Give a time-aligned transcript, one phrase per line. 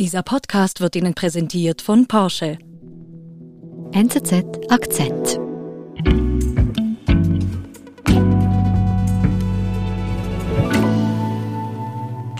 [0.00, 2.58] Dieser Podcast wird Ihnen präsentiert von Porsche.
[3.92, 5.38] NZZ Akzent.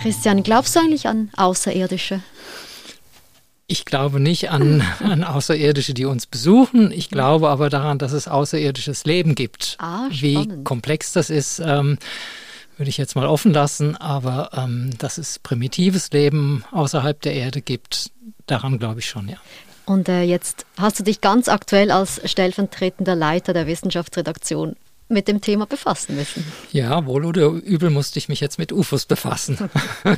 [0.02, 2.22] Christian, glaubst du eigentlich an Außerirdische?
[3.68, 6.90] Ich glaube nicht an, an Außerirdische, die uns besuchen.
[6.90, 9.76] Ich glaube aber daran, dass es außerirdisches Leben gibt.
[9.78, 11.98] Ah, Wie komplex das ist, ähm,
[12.76, 13.96] würde ich jetzt mal offen lassen.
[13.96, 18.10] Aber ähm, dass es primitives Leben außerhalb der Erde gibt,
[18.46, 19.36] daran glaube ich schon, ja.
[19.86, 24.76] Und äh, jetzt hast du dich ganz aktuell als stellvertretender Leiter der Wissenschaftsredaktion
[25.08, 26.44] mit dem Thema befassen müssen.
[26.72, 29.58] Ja, wohl oder übel musste ich mich jetzt mit UFOs befassen.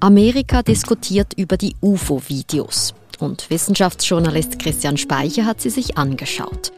[0.00, 2.94] Amerika diskutiert über die UFO-Videos.
[3.18, 6.72] Und Wissenschaftsjournalist Christian Speicher hat sie sich angeschaut.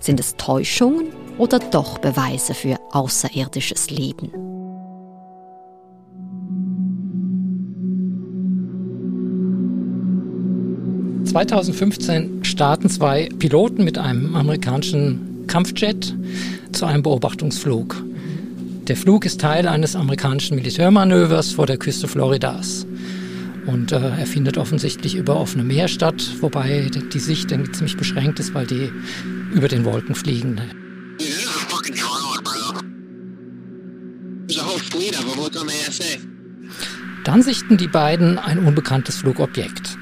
[0.00, 1.12] Sind es Täuschungen
[1.42, 4.30] oder doch Beweise für außerirdisches Leben?
[11.24, 16.14] ...2015 starten zwei Piloten mit einem amerikanischen Kampfjet
[16.72, 18.04] zu einem Beobachtungsflug.
[18.86, 22.86] Der Flug ist Teil eines amerikanischen Militärmanövers vor der Küste Floridas.
[23.66, 28.54] Und äh, er findet offensichtlich über offenem Meer statt, wobei die Sicht ziemlich beschränkt ist,
[28.54, 28.90] weil die
[29.54, 30.60] über den Wolken fliegen.
[37.24, 39.96] Dann sichten die beiden ein unbekanntes Flugobjekt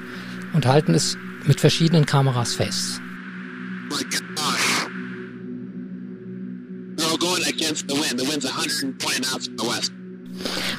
[0.52, 3.00] und halten es mit verschiedenen Kameras fest.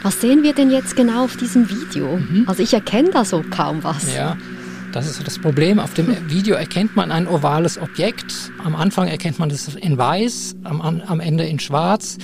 [0.03, 2.17] Was sehen wir denn jetzt genau auf diesem Video?
[2.17, 2.45] Mhm.
[2.47, 4.13] Also ich erkenne da so kaum was.
[4.13, 4.37] Ja,
[4.91, 5.79] das ist das Problem.
[5.79, 8.51] Auf dem Video erkennt man ein ovales Objekt.
[8.63, 12.17] Am Anfang erkennt man es in weiß, am, am Ende in schwarz.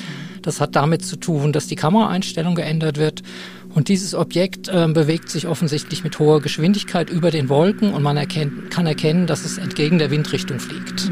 [0.48, 3.22] Das hat damit zu tun, dass die Kameraeinstellung geändert wird.
[3.76, 8.16] Und dieses Objekt äh, bewegt sich offensichtlich mit hoher Geschwindigkeit über den Wolken und man
[8.16, 11.12] erkennt, kann erkennen, dass es entgegen der Windrichtung fliegt.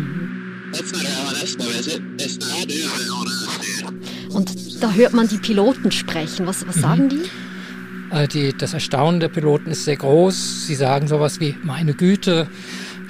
[4.29, 6.47] Und da hört man die Piloten sprechen.
[6.47, 7.09] Was, was sagen mhm.
[7.09, 8.15] die?
[8.15, 10.65] Äh, die, das Erstaunen der Piloten ist sehr groß.
[10.65, 12.47] Sie sagen sowas wie, meine Güte,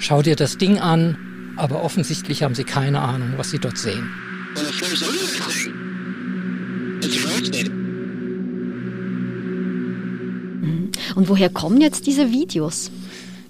[0.00, 1.54] schau dir das Ding an.
[1.56, 4.10] Aber offensichtlich haben sie keine Ahnung, was sie dort sehen.
[11.14, 12.90] Und woher kommen jetzt diese Videos?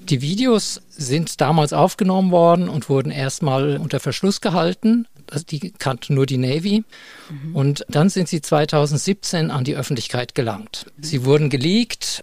[0.08, 5.06] Die Videos sind damals aufgenommen worden und wurden erstmal unter Verschluss gehalten.
[5.50, 6.84] Die kannte nur die Navy.
[7.28, 7.56] Mhm.
[7.56, 10.86] Und dann sind sie 2017 an die Öffentlichkeit gelangt.
[10.96, 11.02] Mhm.
[11.02, 12.22] Sie wurden geleakt.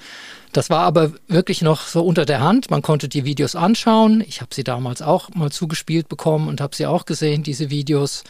[0.54, 2.72] Das war aber wirklich noch so unter der Hand.
[2.72, 4.24] Man konnte die Videos anschauen.
[4.26, 8.24] Ich habe sie damals auch mal zugespielt bekommen und habe sie auch gesehen, diese Videos.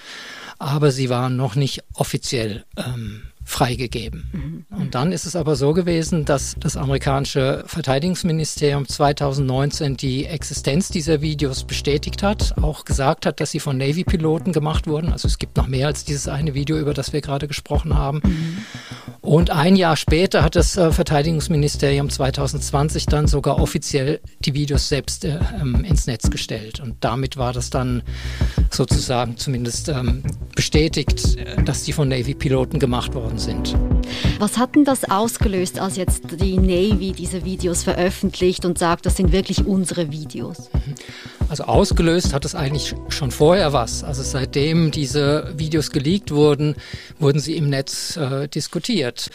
[0.57, 4.65] Aber sie waren noch nicht offiziell ähm, freigegeben.
[4.69, 4.77] Mhm.
[4.77, 11.21] Und dann ist es aber so gewesen, dass das amerikanische Verteidigungsministerium 2019 die Existenz dieser
[11.21, 15.11] Videos bestätigt hat, auch gesagt hat, dass sie von Navy-Piloten gemacht wurden.
[15.11, 18.21] Also es gibt noch mehr als dieses eine Video, über das wir gerade gesprochen haben.
[18.23, 18.57] Mhm.
[19.21, 25.23] Und ein Jahr später hat das äh, Verteidigungsministerium 2020 dann sogar offiziell die Videos selbst
[25.23, 26.79] äh, ähm, ins Netz gestellt.
[26.81, 28.03] Und damit war das dann
[28.73, 30.23] sozusagen zumindest ähm,
[30.55, 33.75] bestätigt, äh, dass die von Navy-Piloten gemacht worden sind.
[34.39, 39.17] Was hat denn das ausgelöst, als jetzt die Navy diese Videos veröffentlicht und sagt, das
[39.17, 40.69] sind wirklich unsere Videos?
[40.73, 40.95] Mhm.
[41.49, 44.03] Also ausgelöst hat es eigentlich schon vorher was.
[44.03, 46.75] Also seitdem diese Videos geleakt wurden,
[47.19, 49.29] wurden sie im Netz äh, diskutiert.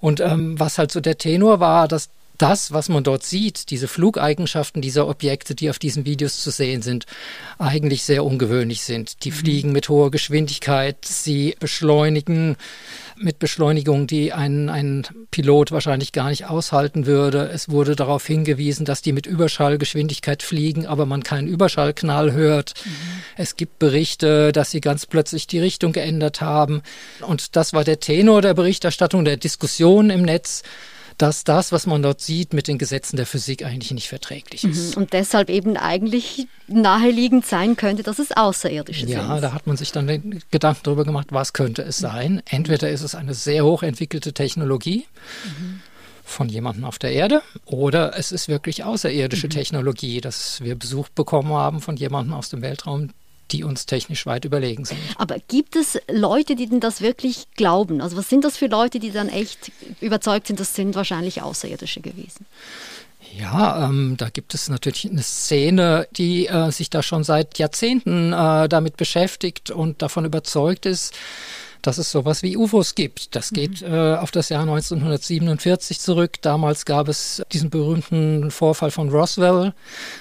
[0.00, 3.88] Und ähm, was halt so der Tenor war, dass das, was man dort sieht, diese
[3.88, 7.06] Flugeigenschaften dieser Objekte, die auf diesen Videos zu sehen sind,
[7.58, 9.24] eigentlich sehr ungewöhnlich sind.
[9.24, 9.34] Die mhm.
[9.34, 12.56] fliegen mit hoher Geschwindigkeit, sie beschleunigen
[13.20, 17.50] mit Beschleunigung, die ein, ein Pilot wahrscheinlich gar nicht aushalten würde.
[17.52, 22.74] Es wurde darauf hingewiesen, dass die mit Überschallgeschwindigkeit fliegen, aber man keinen Überschallknall hört.
[22.84, 22.90] Mhm.
[23.36, 26.82] Es gibt Berichte, dass sie ganz plötzlich die Richtung geändert haben.
[27.26, 30.62] Und das war der Tenor der Berichterstattung, der Diskussion im Netz
[31.18, 34.96] dass das, was man dort sieht, mit den Gesetzen der Physik eigentlich nicht verträglich ist.
[34.96, 35.02] Mhm.
[35.02, 39.28] Und deshalb eben eigentlich naheliegend sein könnte, dass es außerirdische ja, sind.
[39.28, 42.40] Ja, da hat man sich dann den Gedanken darüber gemacht, was könnte es sein.
[42.48, 45.06] Entweder ist es eine sehr hochentwickelte Technologie.
[45.44, 45.80] Mhm
[46.28, 49.50] von jemandem auf der Erde oder es ist wirklich außerirdische mhm.
[49.50, 53.10] Technologie, dass wir Besuch bekommen haben von jemandem aus dem Weltraum,
[53.50, 54.98] die uns technisch weit überlegen sind.
[55.16, 58.00] Aber gibt es Leute, die denn das wirklich glauben?
[58.00, 62.00] Also was sind das für Leute, die dann echt überzeugt sind, das sind wahrscheinlich Außerirdische
[62.00, 62.46] gewesen?
[63.36, 68.32] Ja, ähm, da gibt es natürlich eine Szene, die äh, sich da schon seit Jahrzehnten
[68.32, 71.14] äh, damit beschäftigt und davon überzeugt ist,
[71.82, 73.34] dass es sowas wie UFOs gibt.
[73.34, 73.92] Das geht mhm.
[73.92, 76.40] äh, auf das Jahr 1947 zurück.
[76.42, 79.72] Damals gab es diesen berühmten Vorfall von Roswell.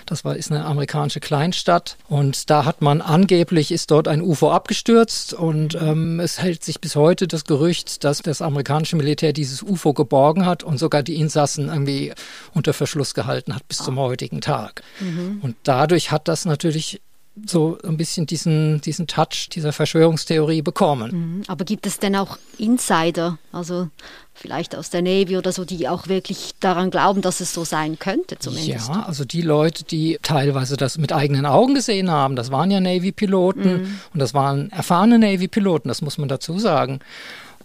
[0.05, 1.97] Das war, ist eine amerikanische Kleinstadt.
[2.07, 5.33] Und da hat man angeblich, ist dort ein UFO abgestürzt.
[5.33, 9.93] Und ähm, es hält sich bis heute das Gerücht, dass das amerikanische Militär dieses UFO
[9.93, 12.13] geborgen hat und sogar die Insassen irgendwie
[12.53, 13.85] unter Verschluss gehalten hat bis ah.
[13.85, 14.83] zum heutigen Tag.
[14.99, 15.39] Mhm.
[15.41, 17.01] Und dadurch hat das natürlich
[17.45, 21.37] so ein bisschen diesen, diesen Touch dieser Verschwörungstheorie bekommen.
[21.39, 21.43] Mhm.
[21.47, 23.89] Aber gibt es denn auch Insider, also
[24.33, 27.99] vielleicht aus der Navy oder so, die auch wirklich daran glauben, dass es so sein
[27.99, 28.89] könnte zumindest?
[28.89, 32.79] Ja, also die Leute, die teilweise das mit eigenen Augen gesehen haben, das waren ja
[32.79, 33.99] Navy-Piloten mhm.
[34.13, 36.99] und das waren erfahrene Navy-Piloten, das muss man dazu sagen.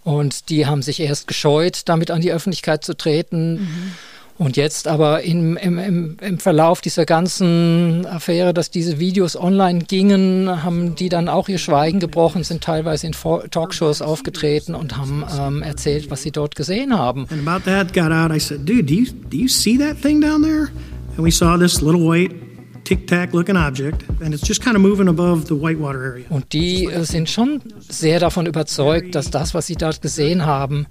[0.03, 3.53] Und die haben sich erst gescheut, damit an die Öffentlichkeit zu treten.
[3.53, 3.91] Mhm
[4.37, 10.63] und jetzt aber im, im, im Verlauf dieser ganzen Affäre, dass diese Videos online gingen,
[10.63, 15.61] haben die dann auch ihr Schweigen gebrochen, sind teilweise in Talkshows aufgetreten und haben ähm,
[15.61, 17.27] erzählt, was sie dort gesehen haben.
[17.29, 20.19] And about that got out, I said, dude, do you, do you see that thing
[20.19, 20.69] down there?
[21.15, 22.33] And we saw this little white
[22.85, 26.25] tic-tac-looking object, and it's just kind of moving above the whitewater area.
[26.29, 30.87] Und die äh, sind schon sehr davon überzeugt, dass das, was sie dort gesehen haben,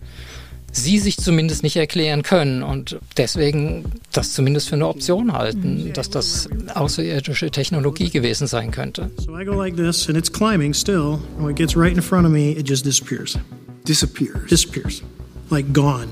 [0.73, 6.11] sie sich zumindest nicht erklären können und deswegen das zumindest für eine Option halten, dass
[6.11, 9.11] das außerirdische Technologie gewesen sein könnte.
[9.19, 12.03] So I go like this and it's climbing still and when it gets right in
[12.03, 13.39] front of me it just disappears.
[13.87, 14.49] Disappears.
[14.49, 15.03] Disappears.
[15.51, 16.09] Like gone.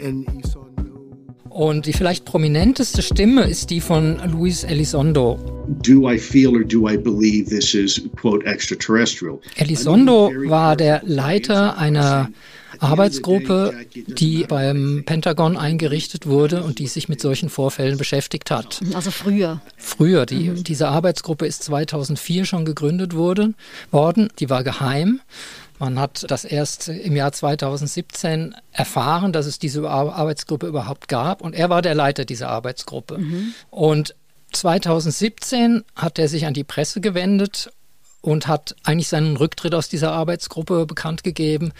[0.00, 0.68] And you saw
[1.58, 5.40] und die vielleicht prominenteste Stimme ist die von Luis Elizondo.
[5.82, 9.40] Do I feel or do I believe this is quote extraterrestrial?
[9.56, 12.30] Elizondo war der Leiter einer
[12.80, 18.80] Arbeitsgruppe, die beim Pentagon eingerichtet wurde und die sich mit solchen Vorfällen beschäftigt hat.
[18.94, 19.60] Also früher.
[19.76, 20.26] Früher.
[20.26, 20.64] Die, mhm.
[20.64, 23.54] Diese Arbeitsgruppe ist 2004 schon gegründet wurde,
[23.90, 24.28] worden.
[24.38, 25.20] Die war geheim.
[25.78, 31.40] Man hat das erst im Jahr 2017 erfahren, dass es diese Arbeitsgruppe überhaupt gab.
[31.40, 33.18] Und er war der Leiter dieser Arbeitsgruppe.
[33.18, 33.54] Mhm.
[33.70, 34.14] Und
[34.52, 37.70] 2017 hat er sich an die Presse gewendet
[38.20, 41.72] und hat eigentlich seinen Rücktritt aus dieser Arbeitsgruppe bekannt gegeben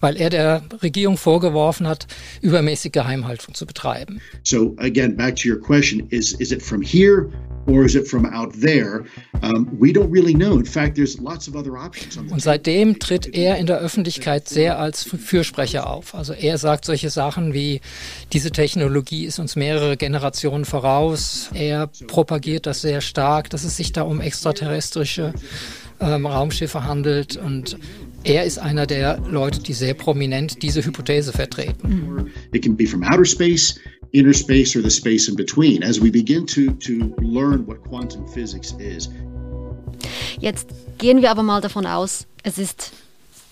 [0.00, 2.06] weil er der Regierung vorgeworfen hat,
[2.40, 4.20] übermäßige Geheimhaltung zu betreiben.
[4.44, 7.28] So again, back to your question, is is it from here
[7.66, 9.04] or is it from out there?
[9.42, 10.58] Um, we don't really know.
[10.58, 12.16] In fact, there's lots of other options.
[12.16, 16.14] Und seitdem tritt er in der Öffentlichkeit sehr als Fürsprecher auf.
[16.14, 17.80] Also er sagt solche Sachen wie
[18.32, 21.50] diese Technologie ist uns mehrere Generationen voraus.
[21.54, 25.34] Er propagiert das sehr stark, dass es sich da um extraterrestrische
[26.00, 27.76] ähm, Raumschiffe handelt und
[28.24, 32.30] er ist einer der Leute, die sehr prominent diese Hypothese vertreten.
[32.52, 33.78] It can be from outer space,
[34.12, 35.82] inner space or the space in between.
[35.82, 39.08] As we begin to, to learn what quantum physics is.
[40.40, 40.68] Jetzt
[40.98, 42.92] gehen wir aber mal davon aus, es ist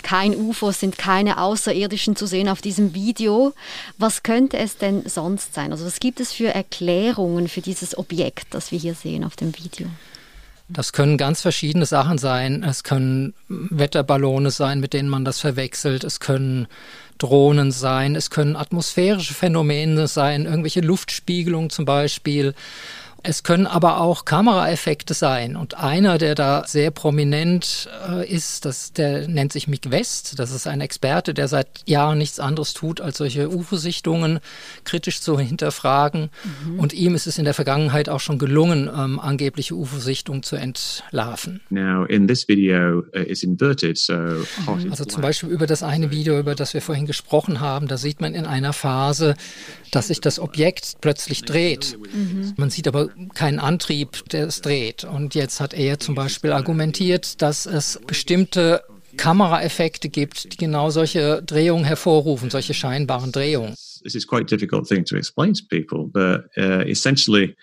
[0.03, 3.55] kein UFO, es sind keine Außerirdischen zu sehen auf diesem Video.
[3.99, 5.73] Was könnte es denn sonst sein?
[5.73, 9.57] Also was gibt es für Erklärungen für dieses Objekt, das wir hier sehen auf dem
[9.59, 9.89] Video?
[10.69, 12.65] Das können ganz verschiedene Sachen sein.
[12.65, 16.03] Es können Wetterballone sein, mit denen man das verwechselt.
[16.03, 16.67] Es können
[17.19, 18.17] Drohnen sein.
[18.17, 22.55] Es können atmosphärische Phänomene sein, irgendwelche Luftspiegelungen zum Beispiel.
[23.29, 25.57] Es können aber auch Kameraeffekte sein.
[25.57, 30.39] Und einer, der da sehr prominent äh, ist, das, der nennt sich Mick West.
[30.39, 34.39] Das ist ein Experte, der seit Jahren nichts anderes tut, als solche UFO-Sichtungen
[34.85, 36.31] kritisch zu hinterfragen.
[36.69, 36.79] Mhm.
[36.79, 41.61] Und ihm ist es in der Vergangenheit auch schon gelungen, ähm, angebliche UFO-Sichtungen zu entlarven.
[41.69, 44.91] Now in this video uh, is inverted, so mhm.
[44.91, 48.21] also zum Beispiel über das eine Video, über das wir vorhin gesprochen haben, da sieht
[48.21, 49.35] man in einer Phase,
[49.91, 51.99] dass sich das Objekt plötzlich dreht.
[52.01, 52.55] Mhm.
[52.57, 55.05] Man sieht aber keinen Antrieb, der es dreht.
[55.05, 58.83] Und jetzt hat er zum Beispiel argumentiert, dass es bestimmte
[59.17, 63.75] Kameraeffekte gibt, die genau solche Drehungen hervorrufen, solche scheinbaren Drehungen.
[64.03, 67.57] This is quite a difficult thing to explain to people, but uh, essentially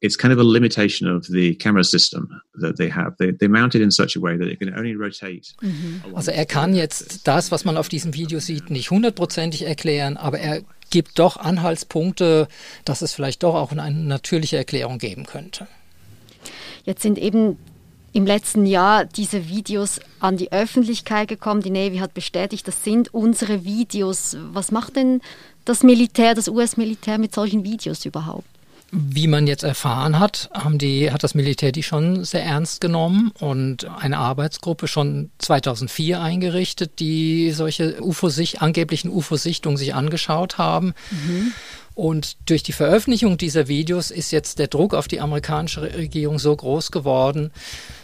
[0.00, 2.28] it's kind of a limitation of the camera system
[2.60, 3.16] that they have.
[3.18, 5.54] They, they mount it in such a way that it can only rotate.
[5.62, 6.02] Mhm.
[6.12, 10.38] Also er kann jetzt das, was man auf diesem Video sieht, nicht hundertprozentig erklären, aber
[10.38, 12.48] er gibt doch Anhaltspunkte,
[12.84, 15.66] dass es vielleicht doch auch eine natürliche Erklärung geben könnte.
[16.84, 17.58] Jetzt sind eben
[18.12, 21.60] im letzten Jahr diese Videos an die Öffentlichkeit gekommen.
[21.60, 24.36] Die Navy hat bestätigt, das sind unsere Videos.
[24.52, 25.20] Was macht denn
[25.66, 28.48] das Militär, das US-Militär mit solchen Videos überhaupt?
[28.98, 33.30] Wie man jetzt erfahren hat, haben die, hat das Militär die schon sehr ernst genommen
[33.38, 40.94] und eine Arbeitsgruppe schon 2004 eingerichtet, die solche UFO-Sicht, angeblichen UFO-Sichtungen sich angeschaut haben.
[41.10, 41.52] Mhm.
[41.96, 46.54] Und durch die Veröffentlichung dieser Videos ist jetzt der Druck auf die amerikanische Regierung so
[46.54, 47.50] groß geworden,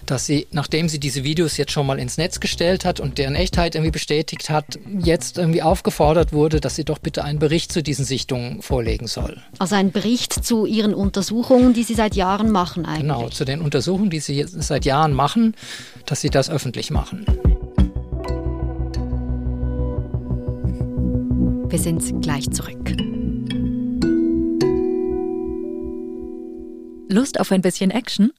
[0.06, 3.34] dass sie, nachdem sie diese Videos jetzt schon mal ins Netz gestellt hat und deren
[3.34, 7.82] Echtheit irgendwie bestätigt hat, jetzt irgendwie aufgefordert wurde, dass sie doch bitte einen Bericht zu
[7.82, 9.42] diesen Sichtungen vorlegen soll.
[9.58, 13.02] Also einen Bericht zu ihren Untersuchungen, die sie seit Jahren machen eigentlich.
[13.02, 15.54] Genau, zu den Untersuchungen, die sie jetzt seit Jahren machen,
[16.06, 17.26] dass sie das öffentlich machen.
[21.68, 23.11] Wir sind gleich zurück.
[27.12, 28.32] Lust auf ein bisschen Action?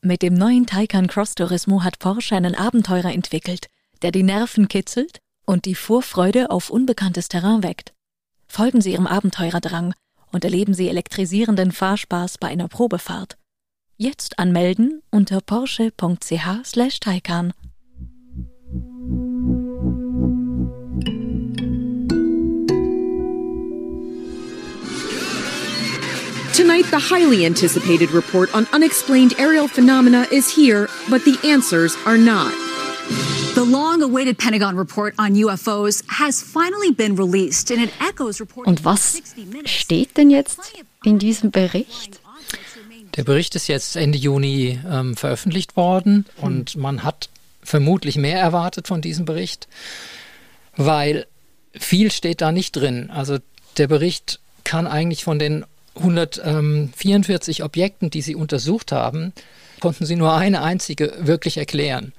[0.00, 3.68] Mit dem neuen Taycan Cross Turismo hat Porsche einen Abenteurer entwickelt,
[4.02, 7.94] der die Nerven kitzelt und die Vorfreude auf unbekanntes Terrain weckt.
[8.48, 9.94] Folgen Sie Ihrem Abenteurerdrang
[10.32, 13.36] und erleben Sie elektrisierenden Fahrspaß bei einer Probefahrt.
[13.96, 17.52] Jetzt anmelden unter porsche.ch/taycan.
[26.58, 32.18] Tonight, the highly anticipated report on unexplained aerial phenomena is here, but the answers are
[32.18, 32.52] not.
[33.54, 38.66] The long awaited Pentagon report on UFOs has finally been released and it echoes reports.
[38.66, 39.22] Und was
[39.66, 40.58] steht denn jetzt
[41.04, 42.18] in diesem Bericht?
[43.14, 46.44] Der Bericht ist jetzt Ende Juni ähm, veröffentlicht worden hm.
[46.44, 47.28] und man hat
[47.62, 49.68] vermutlich mehr erwartet von diesem Bericht,
[50.76, 51.28] weil
[51.72, 53.10] viel steht da nicht drin.
[53.10, 53.38] Also
[53.76, 55.64] der Bericht kann eigentlich von den
[55.98, 59.32] 144 Objekten, die sie untersucht haben,
[59.80, 62.12] konnten sie nur eine einzige wirklich erklären.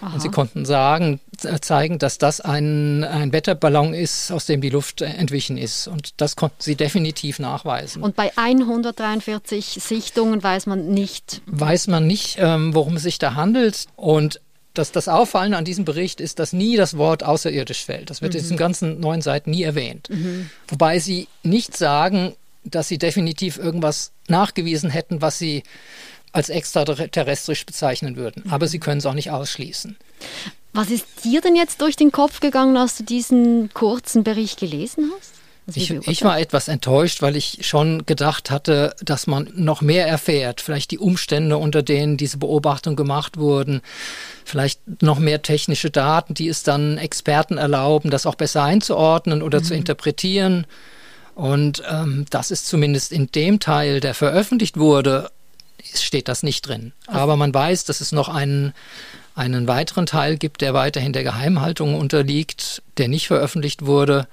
[0.00, 0.14] Aha.
[0.14, 4.70] Und sie konnten sagen, äh, zeigen, dass das ein, ein Wetterballon ist, aus dem die
[4.70, 5.88] Luft entwichen ist.
[5.88, 8.02] Und das konnten sie definitiv nachweisen.
[8.02, 11.42] Und bei 143 Sichtungen weiß man nicht.
[11.46, 13.86] Weiß man nicht, ähm, worum es sich da handelt.
[13.96, 14.40] Und
[14.74, 18.10] das, das Auffallende an diesem Bericht ist, dass nie das Wort außerirdisch fällt.
[18.10, 18.38] Das wird mhm.
[18.38, 20.10] in diesen ganzen neun Seiten nie erwähnt.
[20.10, 20.50] Mhm.
[20.68, 22.34] Wobei sie nicht sagen,
[22.70, 25.62] dass sie definitiv irgendwas nachgewiesen hätten, was sie
[26.32, 28.42] als extraterrestrisch bezeichnen würden.
[28.44, 28.52] Mhm.
[28.52, 29.96] Aber sie können es auch nicht ausschließen.
[30.72, 35.10] Was ist dir denn jetzt durch den Kopf gegangen, als du diesen kurzen Bericht gelesen
[35.16, 35.32] hast?
[35.74, 40.60] Ich, ich, war etwas enttäuscht, weil ich schon gedacht hatte, dass man noch mehr erfährt.
[40.60, 43.80] Vielleicht die Umstände, unter denen diese Beobachtungen gemacht wurden.
[44.44, 49.58] Vielleicht noch mehr technische Daten, die es dann Experten erlauben, das auch besser einzuordnen oder
[49.58, 49.64] mhm.
[49.64, 50.66] zu interpretieren.
[51.36, 55.30] Und ähm, das ist zumindest in dem Teil, der veröffentlicht wurde,
[55.84, 56.92] steht das nicht drin.
[57.06, 58.72] Aber man weiß, dass es noch einen,
[59.34, 64.26] einen weiteren Teil gibt, der weiterhin der Geheimhaltung unterliegt, der nicht veröffentlicht wurde.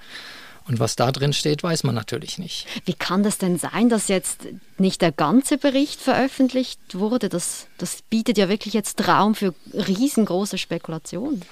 [0.66, 2.66] Und was da drin steht, weiß man natürlich nicht.
[2.86, 4.46] Wie kann das denn sein, dass jetzt
[4.78, 7.28] nicht der ganze Bericht veröffentlicht wurde?
[7.28, 11.42] Das, das bietet ja wirklich jetzt Raum für riesengroße Spekulationen.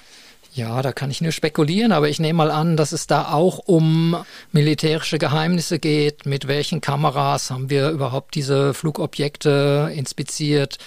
[0.55, 3.57] Ja, da kann ich nur spekulieren, aber ich nehme mal an, dass es da auch
[3.57, 4.15] um
[4.51, 6.27] militärische Geheimnisse geht.
[6.27, 10.77] Mit welchen Kameras haben wir überhaupt diese Flugobjekte inspiziert?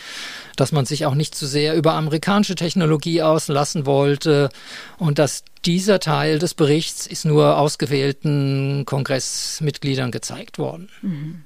[0.54, 4.50] Dass man sich auch nicht zu sehr über amerikanische Technologie auslassen wollte
[4.98, 10.90] und dass dieser Teil des Berichts ist nur ausgewählten Kongressmitgliedern gezeigt worden.
[11.02, 11.42] Mhm.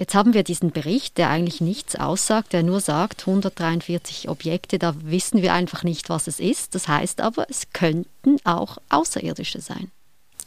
[0.00, 4.94] Jetzt haben wir diesen Bericht, der eigentlich nichts aussagt, der nur sagt 143 Objekte, da
[5.02, 6.74] wissen wir einfach nicht, was es ist.
[6.74, 9.90] Das heißt aber, es könnten auch Außerirdische sein.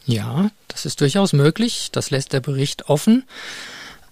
[0.06, 3.22] Ja, das ist durchaus möglich, das lässt der Bericht offen.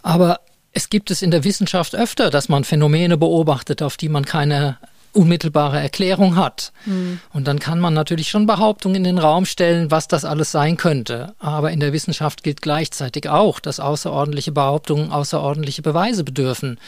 [0.02, 0.38] Aber
[0.70, 4.78] es gibt es in der Wissenschaft öfter, dass man Phänomene beobachtet, auf die man keine
[5.12, 6.72] unmittelbare Erklärung hat.
[6.86, 7.20] Mhm.
[7.32, 10.76] Und dann kann man natürlich schon Behauptungen in den Raum stellen, was das alles sein
[10.76, 11.34] könnte.
[11.38, 16.78] Aber in der Wissenschaft gilt gleichzeitig auch, dass außerordentliche Behauptungen außerordentliche Beweise bedürfen.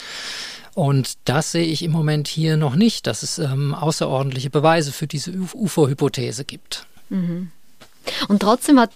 [0.74, 5.06] Und das sehe ich im Moment hier noch nicht, dass es ähm, außerordentliche Beweise für
[5.06, 6.86] diese UFO-Hypothese gibt.
[7.10, 7.50] Mhm.
[8.28, 8.90] Und trotzdem hat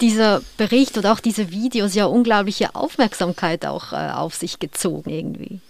[0.00, 5.60] dieser Bericht oder auch diese Videos ja unglaubliche Aufmerksamkeit auch äh, auf sich gezogen irgendwie.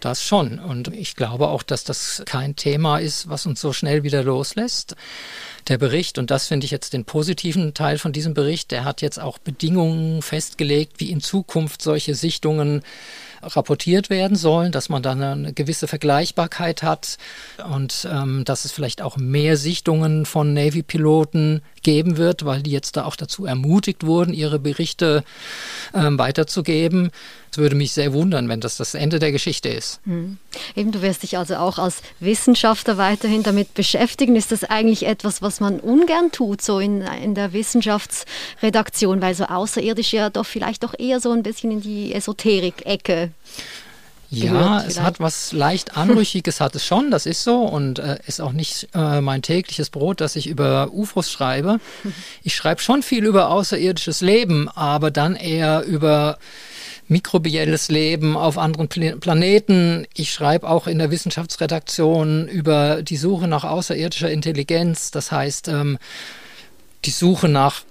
[0.00, 0.58] Das schon.
[0.58, 4.96] Und ich glaube auch, dass das kein Thema ist, was uns so schnell wieder loslässt.
[5.68, 9.02] Der Bericht, und das finde ich jetzt den positiven Teil von diesem Bericht, der hat
[9.02, 12.82] jetzt auch Bedingungen festgelegt, wie in Zukunft solche Sichtungen
[13.42, 17.16] rapportiert werden sollen, dass man dann eine gewisse Vergleichbarkeit hat
[17.70, 22.96] und ähm, dass es vielleicht auch mehr Sichtungen von Navy-Piloten geben wird, weil die jetzt
[22.96, 25.24] da auch dazu ermutigt wurden, ihre Berichte
[25.94, 27.10] ähm, weiterzugeben.
[27.50, 30.00] Es würde mich sehr wundern, wenn das das Ende der Geschichte ist.
[30.04, 30.38] Mhm.
[30.76, 34.36] Eben, du wirst dich also auch als Wissenschaftler weiterhin damit beschäftigen.
[34.36, 39.44] Ist das eigentlich etwas, was man ungern tut, so in, in der Wissenschaftsredaktion, weil so
[39.44, 43.32] außerirdisch ja doch vielleicht doch eher so ein bisschen in die Esoterik-Ecke
[44.30, 48.40] Ja, es hat was leicht Anrüchiges, hat es schon, das ist so und äh, ist
[48.40, 51.80] auch nicht äh, mein tägliches Brot, dass ich über UFOs schreibe.
[52.42, 56.38] Ich schreibe schon viel über außerirdisches Leben, aber dann eher über
[57.10, 60.06] mikrobielles Leben auf anderen Pl Planeten.
[60.14, 65.98] Ich schreibe auch in der Wissenschaftsredaktion über die Suche nach außerirdischer Intelligenz, das heißt ähm,
[67.04, 67.82] die Suche nach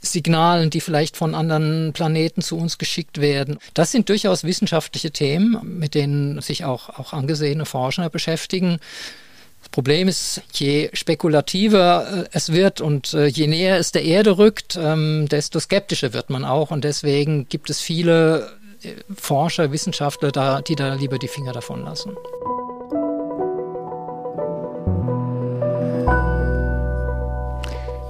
[0.00, 3.58] Signalen, die vielleicht von anderen Planeten zu uns geschickt werden.
[3.74, 8.78] Das sind durchaus wissenschaftliche Themen, mit denen sich auch, auch angesehene Forscher beschäftigen.
[9.64, 14.36] Das Problem ist, je spekulativer äh, es wird und äh, je näher es der Erde
[14.36, 16.70] rückt, ähm, desto skeptischer wird man auch.
[16.70, 18.52] Und deswegen gibt es viele
[18.82, 22.12] äh, Forscher, Wissenschaftler, da, die da lieber die Finger davon lassen.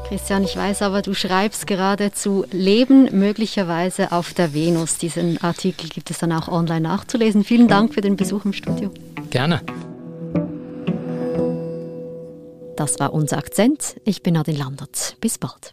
[0.08, 4.98] Christian, ich weiß aber, du schreibst gerade zu Leben möglicherweise auf der Venus.
[4.98, 7.44] Diesen Artikel gibt es dann auch online nachzulesen.
[7.44, 8.92] Vielen Dank für den Besuch im Studio.
[9.30, 9.60] Gerne.
[12.84, 13.98] Das war unser Akzent.
[14.04, 15.16] Ich bin Adin Landert.
[15.18, 15.72] Bis bald.